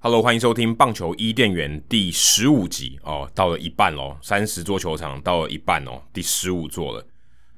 [0.00, 7.02] Hello，欢迎收听棒球伊甸园第十五集哦，到了一半喽，三十座球场到了一半哦，第十五座了。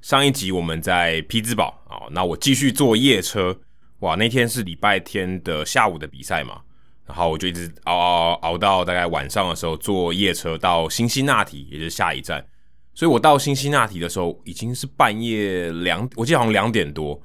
[0.00, 3.58] 上一集我们在匹兹堡啊，那我继续坐夜车，
[3.98, 6.60] 哇，那天是礼拜天的下午的比赛嘛，
[7.06, 12.44] 然后我就一直熬熬熬熬到大概晚上的时候坐夜车到新西那提，也就是下一站。
[12.94, 17.20] 所以我到新西那提的时候已经是半夜两，我记得好像两点多。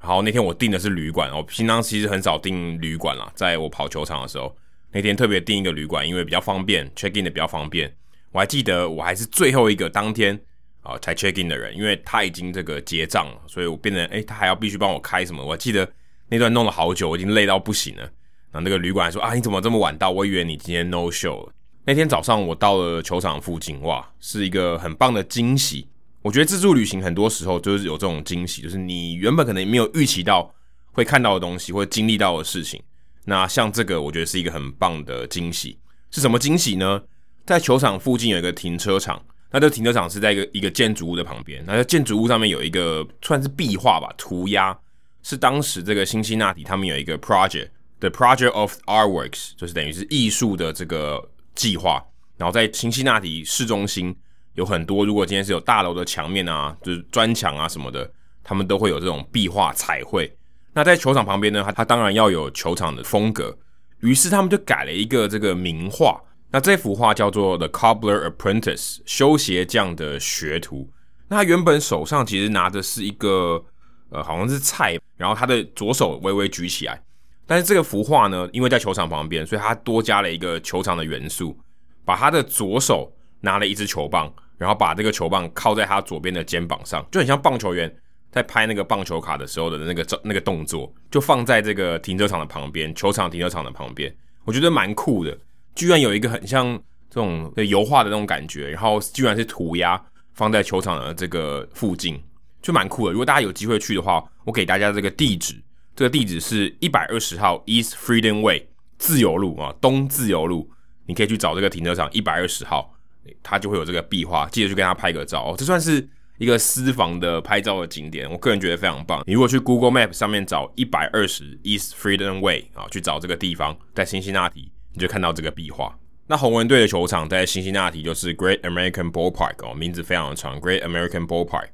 [0.00, 4.54] 然后那天我订的是旅馆，我平常其实很少订旅馆啦，在我跑球场的时候。
[4.94, 7.90] 那天特别订一个旅馆，因为比较方便，check in 的比较方便。
[8.30, 10.38] 我还记得我还是最后一个当天
[10.82, 15.42] 啊才 check in 的人，因为他已经这个结账了，所以我变成诶，他还要必须帮我开什么。
[15.42, 15.90] 我还记得
[16.28, 18.10] 那段弄了好久，我已经累到不行了。
[18.52, 20.10] 那那个旅馆说啊，你怎么这么晚到？
[20.10, 21.48] 我以为你今天 no show。
[21.84, 25.88] 那天早上我到了球场附近，哇，是一个很棒的惊喜。
[26.22, 30.54] 我觉得自助旅行很多时候就是有这种惊喜，就是你原本可能没有预期到
[30.92, 32.80] 会看到的东西，或经历到的事情。
[33.24, 35.78] 那像这个，我觉得是一个很棒的惊喜。
[36.10, 37.02] 是什么惊喜呢？
[37.44, 41.64] 在球场附近有一个停车场，那这个停车场是在一个一个建筑物的旁边。
[41.66, 44.78] 那在建筑物上面有一个算是壁画吧，涂鸦
[45.24, 47.68] 是当时这个辛辛那提他们有一个 project
[48.02, 52.04] The project of artworks，就是等于是艺术的这个计划。
[52.36, 54.12] 然后在辛辛那提市中心
[54.54, 58.10] 有很多，如果今天是有大楼的墙面啊，就是砖墙啊什么的，
[58.42, 60.36] 他们都会有这种壁画彩绘。
[60.72, 63.56] 那在球场旁边呢，他他当然要有球场的风格，
[64.00, 66.20] 于是他们就改了一个这个名画。
[66.50, 70.90] 那这幅画叫做《The Cobbler Apprentice》修鞋匠的学徒。
[71.28, 73.64] 那他原本手上其实拿的是一个
[74.10, 77.00] 呃，好像是菜，然后他的左手微微举起来。
[77.46, 81.58] 但是这个幅画呢，因为在球场旁边，所以他多加了一个球场的元素，
[82.04, 87.94] 把他的左手拿了一支球棒，然后把这个球棒靠在他左边的肩膀上，就很像棒球员。
[88.30, 94.10] 在拍那个棒球卡的时候的那个那个动作，就放在这个停车场的旁边，球场停车场的旁边，
[94.46, 95.38] 我觉得蛮酷的。
[95.74, 96.72] 居然有一个很像
[97.10, 100.02] 这种油画的那种感觉，然后居然是涂鸦
[100.32, 102.18] 放在球场的这个附近，
[102.62, 103.12] 就蛮酷的。
[103.12, 105.62] 如果大家有机会去的话，我给大家这个地址，
[105.94, 110.70] 这个地址是一百二十号 East Freedom Way 自由路啊，东自由路，
[111.06, 112.94] 你可以去找这个停车场一百二十号，
[113.42, 115.54] 它就会有这个壁画，记得去跟他拍个照哦。
[115.56, 116.08] 这算是。
[116.38, 119.22] 一个私房的拍照的景点，我个人觉得非常棒。
[119.28, 125.96] 你如果去 Google Map 上面找一百二十 East Freedom Way 啊，去找这个地方，在辛辛那提，你就看到这个壁画。
[126.26, 131.68] 那红人队的球场在辛辛那提就是 Great American Ballpark 哦，名字非常的长，Great American Ballpark。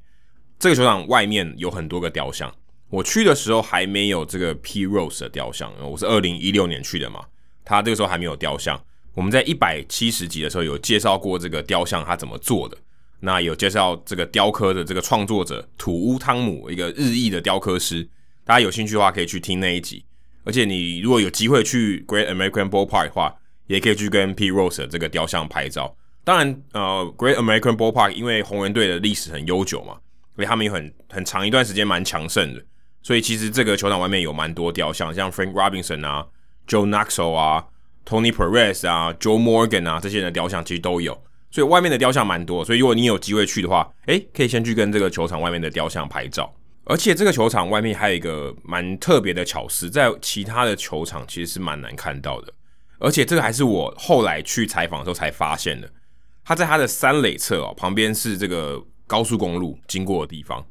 [0.58, 2.54] 这个球场外面有很多个雕像，
[2.90, 4.86] 我去的时候还没有这个 P.
[4.86, 7.20] Rose 的雕像，我是二零一六年去的嘛，
[7.64, 8.82] 他这个时候还没有雕像。
[9.14, 12.76] 我们在一百七十集的时候有介绍过这个雕像，他怎么做的。
[13.20, 18.08] 那有介绍这个雕刻的这个创作者土屋汤姆，一个日裔的雕刻师。
[18.44, 20.02] 大家有兴趣的话，可以去听那一集。
[20.44, 23.34] 而且你如果有机会去 Great American Ballpark 的话，
[23.66, 24.50] 也可以去跟 P.
[24.50, 25.94] Rose 这个雕像拍照。
[26.24, 29.98] 当然，呃，Great American Ballpark 因为红人队的历史很悠久嘛，
[30.36, 32.64] 所以他们有很很长一段时间蛮强盛的。
[33.02, 36.26] 所以其实这个球场外面有蛮多雕像，像 Frank Robinson 啊、
[36.66, 37.64] Joe Nuxhall 啊、
[38.04, 41.16] Tony Perez 啊、Joe Morgan 啊这些人的雕像其实都有。
[41.50, 46.52] 所以外面的雕像蛮多，所以如果你有机会去的话，诶，可以先去跟这个球场外面的雕像拍照。
[46.84, 52.52] 而且这个球场外面还有一个蛮特别的巧思，在其他的球场其实是蛮难看到的。
[52.98, 55.90] 而且这个还是我后来去采访的时候才发现的。
[56.44, 60.64] 它在它的三垒侧哦，旁边是这个高速公路经过的地方。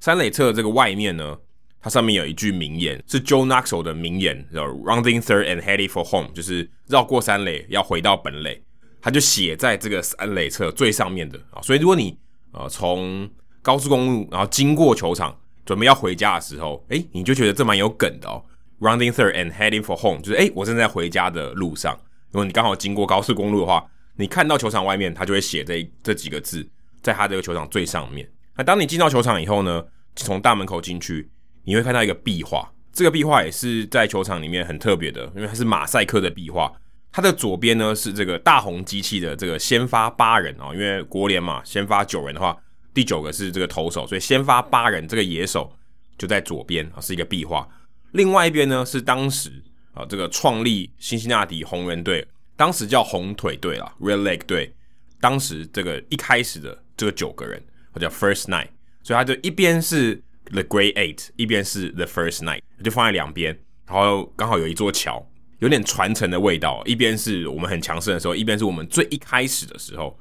[0.00, 1.36] 三垒侧这个外面呢，
[1.84, 8.62] 它上面有一句名言，是 Joe Nuxhall 的名言，叫 “Rounding third and heading for home”，就是绕过三垒要回到本垒。
[9.02, 12.16] 他就写在这个三垒侧最上面的啊，所以如果你
[12.52, 13.28] 呃从
[13.60, 18.42] 高速公路然后经过球场准备要回家的时候，诶，你就觉得这蛮有梗的哦。
[18.80, 21.94] Rounding third and heading for home，就是诶，我正在回家的路上。
[22.30, 23.86] 如果你刚好经过高速公路的话，
[24.16, 26.66] 你看到球场外面，他就会写这这几个字，
[27.02, 28.26] 在他这个球场最上面。
[28.56, 29.84] 那当你进到球场以后呢，
[30.16, 31.28] 从大门口进去，
[31.64, 36.72] 你会看到一个壁画，这个壁画也是在球场里面很特别的，因为它是马赛克的壁画。
[37.10, 42.56] 它的左边呢是这个大红机器的这个先发八人哦，因为国联嘛，先发九人的话，
[42.92, 45.72] 第九个是这个投手，所以先发八人这个野手
[46.18, 47.68] 就在左边啊，是一个壁画。
[48.10, 49.62] 另外一边呢是当时
[49.92, 52.26] 啊这个创立辛辛那提红人队，
[52.56, 54.74] 当时叫红腿队啦，Red Leg 队，
[55.20, 57.62] 当时这个一开始的这个九个人，
[57.92, 58.68] 或叫 First Nine，
[59.04, 60.20] 所以它就一边是
[60.52, 65.26] The Great Eight，一边是 The First Night，就放在两边，然后刚好有一座桥。
[65.60, 66.82] 有点传承的味道。
[66.84, 70.18] 一边是我们很强盛的时候，一边是我们最一开始的时候。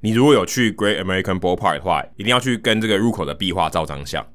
[0.00, 4.26] 你如果有去 Great American Ballpark 的话，一定要去跟这个入口的壁画照张相。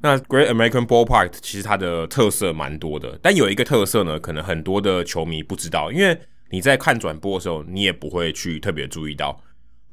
[0.00, 6.16] 那 Great American Ballpark 其实它的特色蛮多的，但有一个特色呢，可能很多的球迷不知道，因为
[6.50, 9.42] 你在看转播的时候，你也不会去特别注意到，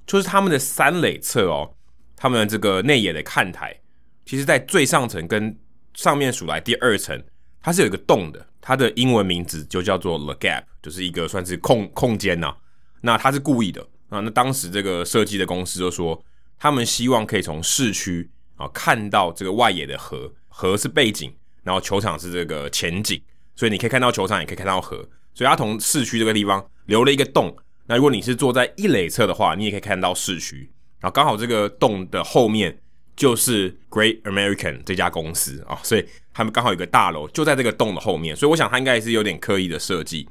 [0.05, 1.73] 就是他们的三垒侧哦，
[2.15, 3.75] 他们这个内野的看台，
[4.25, 5.57] 其实在最上层跟
[5.93, 7.23] 上面数来第二层，
[7.61, 12.55] 它是有一个洞的，它的英文名字就叫做 The Gap，就是一个算是空空间呐、
[13.01, 16.21] 那它是故意的啊，那当时这个设计的公司就说，
[16.57, 18.29] 他们希望可以从市区。
[18.57, 21.29] 啊，看到这个外野的河，河是背景，
[21.63, 23.21] 然后球场是这个前景，
[23.53, 24.95] 所以你可以看到球场，也可以看到河，
[25.33, 27.53] 所以它从市区这个地方留了一个洞。
[27.85, 30.71] 那如果你是坐在一垒侧的话，你也可以看到市区。
[31.01, 32.79] 然后刚好这个洞的后面
[33.15, 40.27] 就是 Great American 这家公司啊，所以他们刚好有个大楼就在这个洞的后面，所以我想它应该也是有点刻意的设计。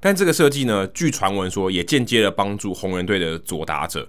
[0.00, 4.00] 但这个设计呢，据传闻说也间接的帮助红人队的左打者，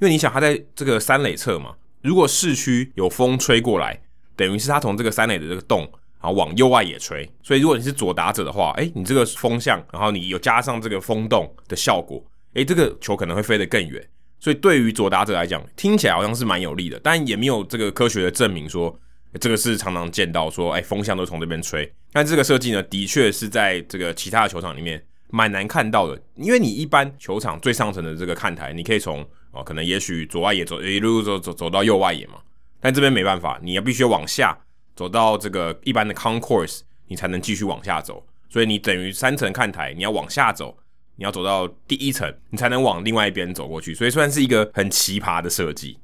[0.00, 1.74] 因为你想他在这个三垒侧嘛。
[2.00, 4.00] 如果市区有风吹过来，
[4.36, 5.80] 等于是他从这个三垒的这个洞，
[6.20, 7.30] 然后往右外野吹。
[7.42, 14.02] 所以如果你是左打者的话，诶，你这个风向，然后你有加上这个风洞的效果，诶，这个球可能会飞得更远。
[14.40, 18.98] 所以对于左打者来讲，听起来好像是蛮有利的，但也没有这个科学的证明说
[19.40, 21.90] 这个是常常见到说，诶，风向都从这边吹。
[22.12, 29.26] 但这个设计呢，的确是在这个其他的球场里面蛮难看到的，因为你一般球场最上层的这个看台，你可以从。
[29.56, 32.38] 哦，可能也许左外野走一路走走走到右外野嘛，
[32.80, 34.58] 但这边没办法，你要必须往下
[34.96, 38.26] 走到这个一般的 concourse，你才能继续往下走。
[38.48, 40.76] 所以你等于三层看台，你要往下走，
[41.16, 43.94] 你要走到第一层，你才能往另外一边走过去。
[43.94, 45.98] 所以算是一个很奇葩的设计。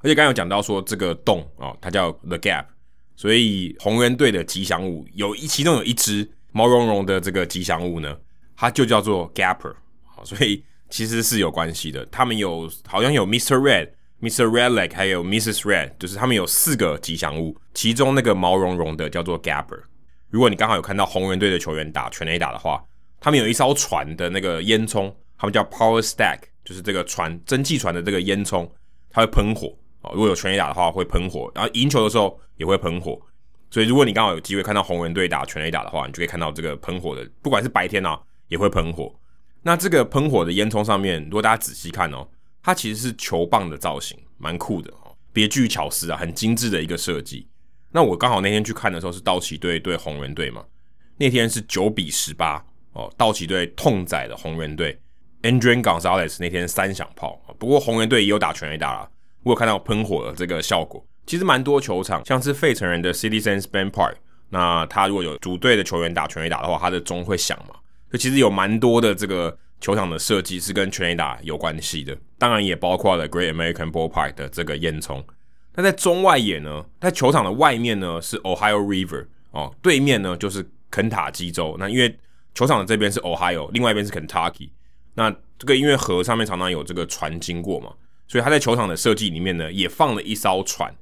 [0.00, 2.66] 而且刚刚有讲到说这个洞哦，它叫 The Gap，
[3.16, 8.16] 所以红人队的吉祥物有一其中有一只毛茸茸的这个吉祥物呢，
[8.56, 9.74] 它就叫做 Gapper。
[10.04, 10.64] 好，所以。
[10.92, 13.56] 其实是有关系的，他们有好像有 Mr.
[13.56, 13.88] Red、
[14.20, 14.44] Mr.
[14.44, 15.62] Redleg，还有 Mrs.
[15.62, 19.80] Red，就是他们有四个吉祥物，其中那个毛茸茸的叫做 Gapper。
[20.28, 22.84] 如果你刚好有看到红人队的球员打全垒打的话，
[23.22, 28.68] 他们有一艘船的那个烟囱，他们叫 Power Stack，就是这个船蒸汽船的这个烟囱，
[29.08, 30.10] 它会喷火哦。
[30.12, 33.16] 如果有全垒打的话会喷火，然后赢球的时候也会喷火。
[33.70, 39.14] 所以如果你刚好有机会看到红人队打全垒打的话，你就可以看到这个喷火的，不管是白天啊也会喷火。
[39.62, 42.26] 那这个喷火的烟囱上面，如果大家仔细看哦，
[42.60, 47.46] 它其实是球棒的造型，蛮酷的哦，别具巧思啊，很精致的一个设计。
[47.92, 50.64] 那我刚好那天去看的时候是道奇队对红人队嘛，
[51.18, 54.98] 那天是九比十八哦，道奇队痛宰了红人队
[55.42, 59.08] ，Adrian Gonzalez 那天三响炮，不过红人队也有打全垒打啦，
[59.42, 61.04] 我有看到喷火的这个效果。
[61.24, 64.14] 其实蛮多球场，像是费城人的 Citizens Bank Park，
[64.50, 67.76] 那他如果有主队的球员打全垒打的话，他的钟会响嘛。
[68.10, 75.22] 就其实有蛮多的这个球场的设计是跟全垒打有关系的，当然也包括了 Great American Ballpark 的这个烟囱。
[75.74, 81.76] 那在中外野呢，在球场的外面呢是 Ohio River 哦，对面呢就是肯塔基州。
[81.78, 82.14] 那因为
[82.54, 84.70] 球场的这边是 Ohio，另外一边是 Kentucky。
[85.14, 87.92] 那这个因为河上面常常有这个船经过嘛，
[88.26, 90.94] 所以他在球场的设计里面呢也放了一艘船。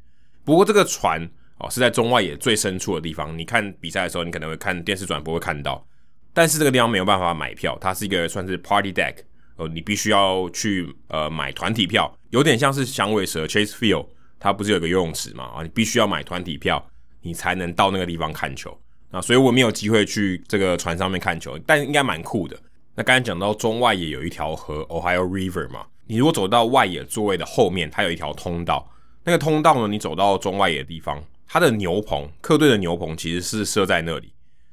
[0.44, 5.86] 不过这个船哦是在中外野最深处的地方，你看比赛的时候，你可能会看电视转播会看到。
[6.32, 9.16] 但是这个地方没有办法买票，它是一个算是 party deck，
[9.56, 14.06] 哦，你必须要去呃买团体票，有点像是响尾蛇 Chase Field，
[14.38, 15.44] 它不是有个游泳池嘛？
[15.44, 16.84] 啊，你必须要买团体票，
[17.20, 18.76] 你才能到那个地方看球。
[19.10, 22.56] 啊，所以我没有机会去这个船上面看球，但应该蛮酷的。
[22.94, 28.88] 那刚才讲到中外野有一条河 Ohio River 嘛，你如果走到外野座位的后面，它有一条通道，
[29.24, 34.32] 那个通道呢，你走到中外野的地方，它的牛棚，客队的牛棚其实是设在那里。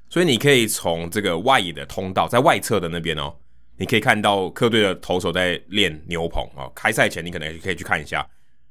[0.10, 3.34] 所以你可以从这个外野的通道，在外侧的那边哦，
[3.78, 6.72] 你可以看到客队的投手在练牛棚哦。
[6.76, 8.26] 开赛前你可能可以去看一下，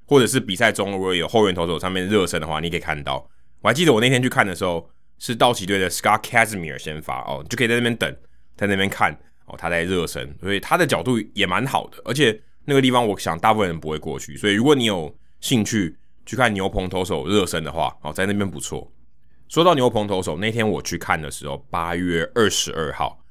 [0.07, 3.29] 或者是比赛中如果有后援投手上面热身的话，你可以看到。
[3.61, 8.17] 我还记得我那天去看的时候，是道奇队的 Scott Casimir 先发哦，你就可以在那边等，
[8.57, 9.13] 在那边看
[9.47, 11.99] 哦，他在热身，所以他的角度也蛮好的。
[12.05, 18.93] 而且那个地方，我想大部分人不会过去，所以如果你有兴趣去看牛棚投手热身的话，哦，在那边不错。
[19.49, 23.23] 说到牛棚投手，那天我去看的时候，八月二十二号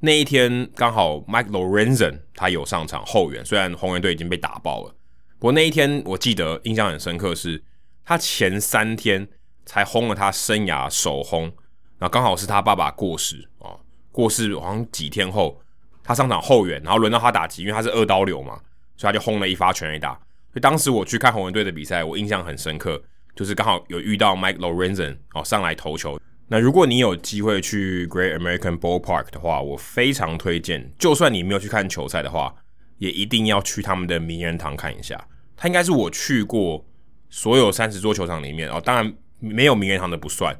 [0.00, 4.94] 那一天刚好 Mike Lorenzen 他有上场后援，虽然红人队已经被打爆了，
[5.38, 7.64] 不过那一天我记得印象很深刻是，
[8.04, 9.26] 他前三天
[9.66, 11.42] 才轰了他生涯首轰，
[11.98, 13.76] 然后刚好是他爸爸过世啊，
[14.12, 15.60] 过世好像几天后
[16.02, 18.60] 他上场后援，然后轮到他打击，因为他是二刀流嘛，
[18.96, 23.02] 所以他就轰了一发全垒打，所以当时我去看红人队的比赛，我印象很深刻。
[23.36, 30.88] 就是刚好有遇到 Mike Lorenzen 哦，上来投球，那如果你有机会去 Great American Ballpark 的话，我非常推荐。
[30.96, 32.54] 就算你没有去看球赛的话，
[32.98, 35.20] 也一定要去他们的名人堂看一下。
[35.56, 36.86] 它应该是我去过
[37.28, 39.12] 所有三十座球场里面哦，当然
[39.44, 40.58] 没有名人堂的不算，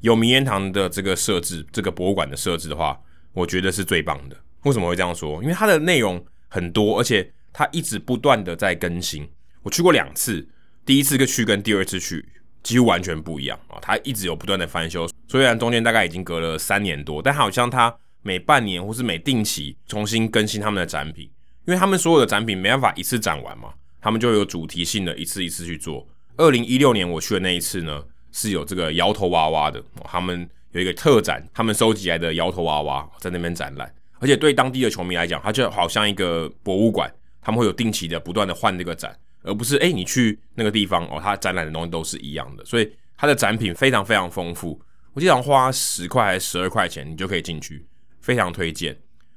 [0.00, 2.98] 有名人堂的这个设置，这个博物馆的设置的话，
[3.32, 4.36] 我觉得是最棒的。
[4.62, 5.42] 为什么会这样说？
[5.42, 9.28] 因为它的内容很多，而且它一直不断的在更新。
[9.62, 10.48] 我去过两次，
[10.86, 12.26] 第一次去跟第二次去。
[12.64, 13.76] 几乎完全不一样啊！
[13.82, 21.30] 它一直有不断的翻修，虽然中间大概已经隔了三年多，但好像它每半年或是每定期重新更新他们的展品，
[21.66, 26.08] 因为他们所有的展品没办法一次展完嘛，他们就有主题性的一次一次去做。
[26.38, 28.02] 二零一六年我去的那一次呢，
[28.34, 37.08] 是有这个摇头娃娃的，他们有一个特展，他们收集来的摇头娃娃在那边展览，而且对当地的球迷来讲，它就好像一个博物馆，
[37.40, 39.16] 他们会有定期的不断的换这个展。
[39.46, 44.80] 而不是哎、你去那个地方哦，它展览的东西都是一样的，所以它的展品非常非常丰富。
[45.12, 47.86] 我经常花十块还是十二块钱，你就可以进去，
[48.20, 48.96] 非常推荐。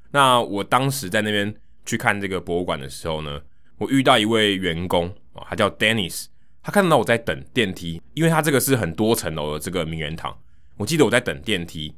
[0.09, 1.53] 那我当时在那边
[1.85, 3.41] 去看这个博物馆的时候呢，
[3.77, 6.27] 我遇到一位员工啊，他叫 Dennis，
[6.67, 10.37] 他看到我在等电梯，因为他这个是很多层楼的这个名人堂。
[10.75, 11.95] 我记得我在等电梯，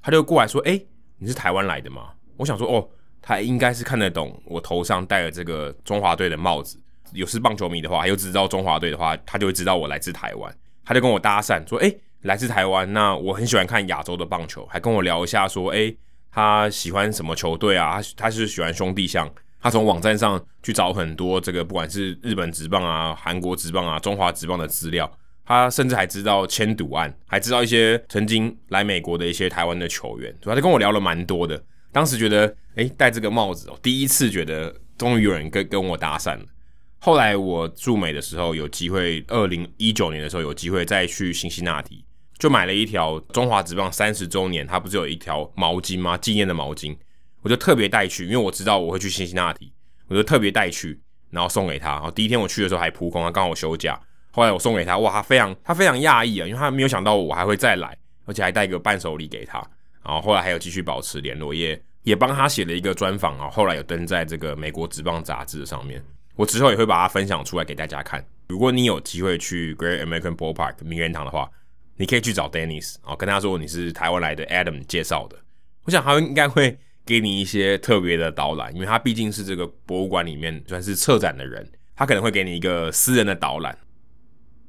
[0.00, 0.80] 他就过来说：“哎、
[1.18, 2.88] 你是台湾来的吗？”我想说：“哦，
[3.20, 6.80] 他应该是看得懂我头上戴了这个中华队的帽子。”
[7.12, 10.56] 有是棒球迷的话，又知道中华队的话，他就会知道我来自台湾。
[10.84, 15.96] 他就跟我搭讪说：“诶、欸，来自台湾，那我很喜欢看亚洲的棒球。”还跟我聊一下说：“诶、欸，
[16.30, 18.00] 他喜欢什么球队啊？
[18.00, 19.28] 他他是喜欢兄弟象。
[19.62, 25.10] 他从网站上去找很多这个，不管是日本职棒啊、韩国职棒啊、中华职棒的资料。
[25.44, 30.34] 他甚至还知道签赌案，还知道一些曾经来美国的一些台湾的球员。
[30.42, 31.62] 他就跟我聊了蛮多的。
[31.90, 36.44] 当时觉得，诶、戴这个帽子哦，第一次觉得终于有人跟跟我搭讪了。”
[37.00, 42.04] 后来我驻美的时候有机会，二零一九年的时候有机会再去新西那提，
[42.38, 46.16] 就买了一条中华职棒三十周年，它不是有一条毛巾吗？
[46.16, 46.96] 纪念的毛巾，
[47.42, 49.72] 我就特别带去，因为我知道我会去辛辛那提，
[50.08, 50.98] 我就特别带去，
[51.30, 51.90] 然后送给他。
[51.90, 54.00] 然后第一天我去的时候还扑空，他刚好休假。
[54.30, 57.94] 后来我送给他，哇，他非常他非常讶异啊，因为他没有想到我还会再来，
[58.24, 59.58] 而且还带个伴手礼给他。
[60.02, 66.02] 然后后来还有继续保持联络，也也帮他写了一个专访啊，后来有登在这个美国职棒杂志上面。
[66.34, 68.24] 我之后也会把它分享出来给大家看。
[68.48, 71.50] 如果你有机会去 Great American Ballpark 名人堂的话，
[71.96, 75.36] 你可以去找 Dennis 啊，跟他说你是台湾来的 Adam 介绍的。
[75.84, 83.76] 我想他应该会给你一些特别的导览，因为他毕竟是这个博物馆里面算是策展的人，他可能会给你一个私人的导览。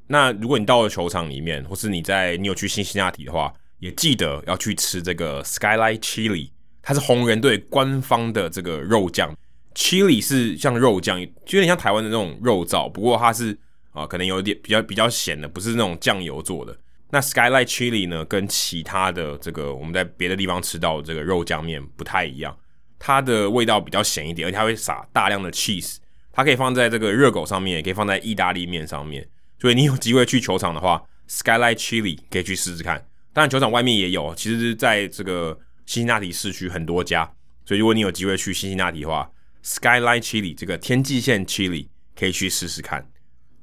[0.06, 6.50] 那如果你到了球场里面，或是你在你有去新西亚提的话，也记得要去吃这个 Skyline Chili，
[6.82, 9.34] 它是红人队官方的这个肉酱。
[9.74, 13.58] Chili 是像肉酱，就有点像台湾的那种肉燥，不过它是
[13.92, 16.76] 啊、可能有点比较比较咸的，不是那种酱油做的。
[17.10, 22.56] 那 Skyline Chili 呢，跟其他的这个我们在别的地方吃到的这个肉酱面不太一样，
[22.98, 25.98] 它的味道比较咸一点，而且它会撒大量的 cheese，
[26.32, 29.28] 它可以放在这个热狗上面，也可以放在意大利面上面。
[29.60, 32.98] 所以你有机会去球场的话，Skyline Chili 可以去试试看。
[33.32, 37.30] 当然，球场外面也有，其实在这个辛辛那提市区很多家，
[37.64, 39.30] 所以如果你有机会去辛辛那提的话
[39.62, 41.86] ，Skyline Chili 这个天际线 Chili
[42.18, 43.08] 可以去试试看。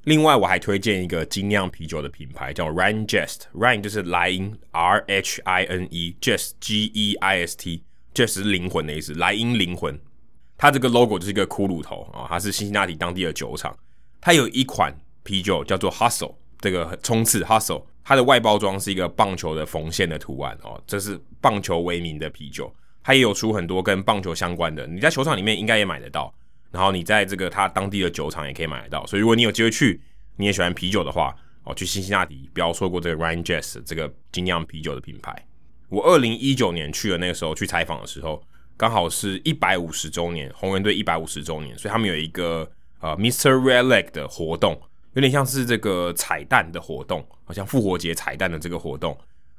[0.05, 3.41] 另外，我还推荐一个精酿啤酒的品牌，叫 Rhine Geist。
[3.53, 9.99] Rhine 就是莱茵 R H I N E，Geist G E I S T，Geist 是灵魂的意思，莱茵灵魂。
[10.57, 13.77] 它这个 logo 就是一个骷髅头啊，它是辛辛那提当地的酒厂。
[14.19, 14.91] 它有一款
[15.21, 22.73] 啤酒叫做 Hustle，这个冲刺 Hustle，它的外包装是一个棒球的缝线的图案哦，这是棒球为名的啤酒。
[23.03, 26.33] 它也有出很多跟棒球相关的，你在球场里面应该也买得到，
[26.71, 29.05] 然后你在这个它当地的酒厂也可以买得到。
[29.05, 30.01] 所以如果你有机会去，
[30.37, 35.45] 你也喜欢啤酒的话，哦，去新西那提不要错过这个 Rhine Geist 这个精酿啤酒的品牌。
[35.89, 38.41] 我二零一九年去的那个时候去采访的时候，
[38.77, 43.51] 刚好是一百五十周年，红人队一百五十周年，所以他们有一个呃 Mr.
[43.51, 44.81] Redleg 的活动，
[45.13, 49.17] 有点像是这个彩蛋的活动，好像复活节彩蛋的这个活动。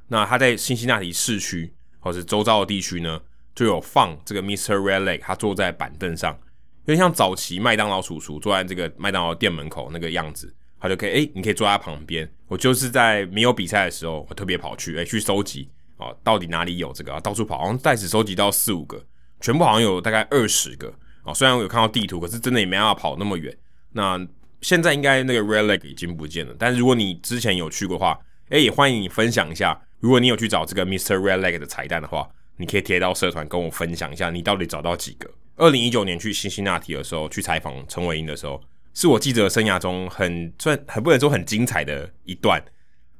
[0.09, 3.21] 那他在新西那提市区或是周遭的地区呢，
[3.55, 4.77] 就有放这个 Mr.
[4.77, 6.37] Redleg，他坐在板凳上，
[6.85, 12.29] 有点像早期麦当劳叔叔坐在这个麦当劳店门口那个样子，他就可以哎、你可以坐在他旁边。
[12.49, 17.21] 我就是在没有比赛的时候，我特别跑去哎、去收集啊，到底哪里有这个啊？
[17.21, 19.05] 到处跑，好像袋子收集到四五个，
[19.41, 21.33] 全部好像有大概二十个啊。
[21.33, 23.57] 虽然我有看到地图，可是真的也没办法跑那么远。
[23.93, 24.21] 那
[24.61, 29.81] 现在应该那个 Redleg 已经不见了，但是如果你之前有去过的话，哎、也欢迎你分享一下。
[30.01, 31.17] 如果你有去找这个 Mr.
[31.17, 32.29] Redleg 的彩蛋的话。
[32.59, 35.29] 你可以贴到社团跟我分享一下，你到底找到几个？
[35.57, 38.61] 二零一九年去辛辛那提的时候，去采访陈伟英的时候，
[38.95, 42.63] 是我记者生涯中很算很不能说很精彩的一段。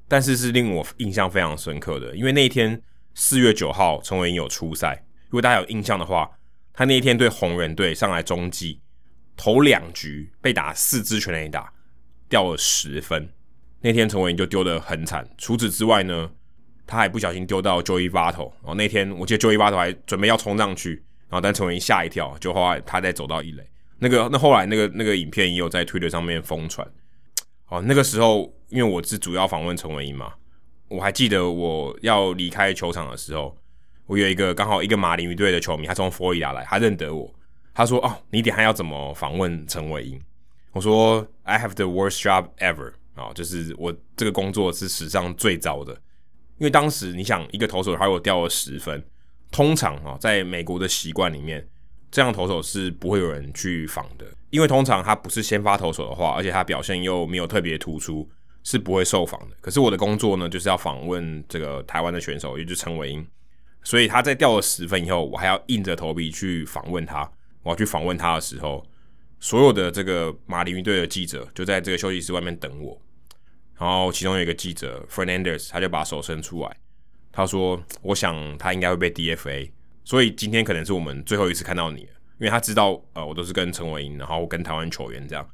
[0.09, 2.83] 但是是令我印象非常深刻的，因为那一天
[3.15, 6.31] 四月九号陈伟英有出赛，如果大家有印象的话，
[6.73, 8.81] 他那一天对红人队上来中继，
[9.39, 11.73] 头两局被打四支全垒打，
[12.29, 13.27] 掉了十分。
[13.81, 15.27] 那天陈伟英就丢得很惨。
[15.39, 16.31] 除此之外呢，
[16.87, 18.51] 他还不小心丢到 Joey Votto。
[18.61, 23.67] 然后那天我记得 Joey Votto 还准备要冲上去，然后但陈伟英吓一跳，就后来他再走到一垒。
[23.99, 26.87] 那个那后来那个那个影片也有在推特上面疯传。
[27.69, 30.35] 哦，那个时候因为我是主要访问陈伟英嘛，
[30.89, 33.57] 我还记得我要离开球场的时候，
[34.05, 37.35] 我有一个刚好一个马林鱼队的球迷，他从佛罗里达来，他认得我，
[37.73, 40.21] 他说：“哦，你等下要怎么访问陈伟英？”
[40.73, 45.93] 我说：“I have the worst job ever。”啊，就是我这个工作是史上最糟的，
[46.59, 49.03] 因为当时你想一个投手他如果掉了十分，
[49.53, 51.65] 通常啊，在美国的习惯里面，
[52.11, 58.29] 这样投手是不会有人去访的，因为通常他不是先发投手的话，而且他表现又没有特别突出，
[58.65, 59.57] 是不会受访的。
[59.61, 63.25] 可是我的工作呢，就是要访问这个台湾的选手，也就是陈伟英，
[63.85, 67.31] 所以他在掉了十分以后，我还要硬着头皮去访问他。
[67.63, 68.85] 我要去访问他的时候。
[69.45, 72.97] 所有的这个马林鱼队的记者就在这个休息室外面等我，
[73.77, 76.77] 然后其中有一个记者 Fernandez，他就把手伸出来，
[77.33, 79.71] 他说：“我想他应该会被 DFA，
[80.05, 85.49] 所以今天可能是我们最后一次看到你，因为他知道呃我都是跟陈伟殷，然后跟台湾球员这样，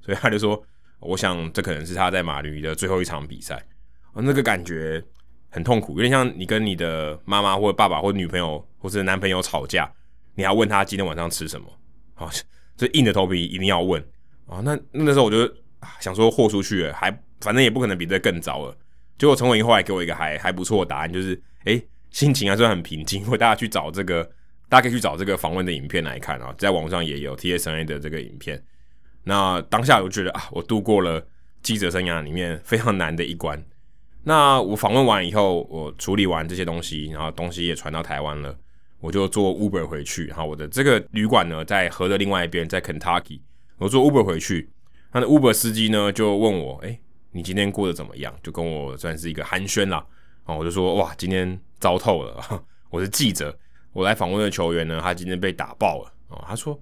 [0.00, 0.62] 所以他就说，
[1.00, 3.62] 我想这可能是他在马林鱼的最后一场比赛，
[4.14, 5.02] 那个感觉
[5.50, 9.92] 很痛苦，有点像你跟你的妈妈或者爸爸或者女朋友或者男朋友吵架，
[10.34, 11.66] 你还问他今天晚上吃什么，
[12.14, 12.30] 好。”
[12.76, 14.04] 这硬着头皮一定要问
[14.48, 14.60] 啊！
[14.64, 15.48] 那那时候我就
[16.00, 17.08] 想说豁出去了，还
[17.40, 18.76] 反正也不可能比这更糟了。
[19.18, 21.80] 结果陈伟殷后来给我一个还还不错的答案，就是哎，
[22.10, 23.24] 心情还算很平静。
[23.24, 24.24] 或大家去找这个，
[24.68, 28.62] 大家可以去找这个访问的影片来看啊，在网上也有 TSA 的这个影片。
[29.22, 31.24] 那当下我觉得啊，我度过了
[31.62, 33.62] 记者生涯里面非常难的一关。
[34.22, 38.56] 那我访问完以后，我处理完这些东西，然后东西也传到台湾了。
[39.00, 43.40] 我就坐 Uber 回去，哈我的这个旅馆呢，在河的另外一边，在 Kentucky。
[43.76, 44.70] 我坐 Uber 回去，
[45.12, 46.98] 那 Uber 司机呢就问我：“哎，
[47.34, 50.04] 你今天过得怎么样？”就跟我算是一个寒暄啦。
[50.44, 52.64] 哦我就说：“哇，今天糟透了！
[52.88, 53.54] 我是记者，
[53.92, 56.78] 我来访问的球员呢，他今天被打爆了。”哦，他说：“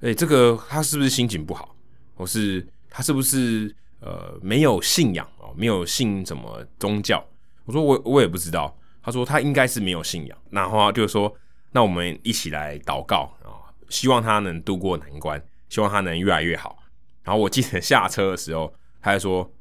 [0.00, 1.74] 哎，这个他是不是心情不好？
[2.14, 7.22] 或是他是不是呃没有信仰哦，没有信什么宗教？”
[7.66, 11.34] 我说：“我我也不知道。”他说：“他应该是没有信仰。”然后就说。
[11.72, 16.78] 那我们一起来祷告啊，希望他能度过难关，希望他能越来越好。
[17.22, 19.52] 然后我记得下车的时候，他还说：“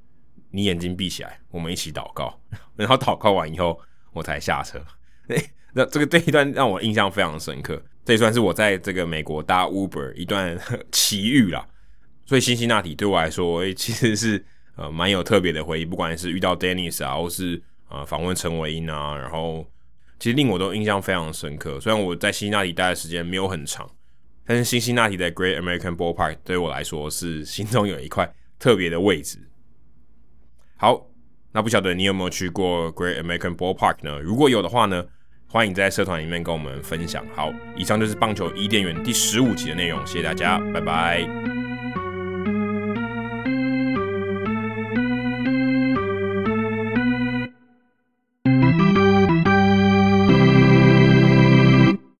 [0.56, 2.40] 你眼睛闭起来，我们一起祷告。
[2.76, 3.78] ”然后祷告完以后，
[4.14, 4.82] 我才下车。
[5.28, 5.36] 哎，
[5.74, 10.58] 那这个这一段让我印象非常深刻，这算是我在这个美国搭 Uber 一段
[10.92, 11.68] 奇遇啦。
[12.26, 14.46] 所以辛辛那提对我来说，其实是
[14.78, 19.66] 呃蛮有特别的回忆，不管是遇到 Dennis 啊，或是呃访问陈伟英啊，然后。
[20.18, 21.78] 其实令我都印象非常深刻。
[21.78, 23.86] 虽然我在辛辛那提待的时间没有很长，
[24.46, 29.38] 但是辛辛那提的 Great American Ballpark 对我来说是心中有一块特别的位置。
[30.78, 31.08] 好，
[31.52, 34.20] 那不晓得你有没有去过 Great American Ballpark 呢？
[34.20, 35.04] 如果有的话呢，
[35.48, 37.26] 欢迎在社团里面跟我们分享。
[37.34, 41.65] 好，以上就是棒球伊甸园第十五集的内容，谢谢大家，拜拜。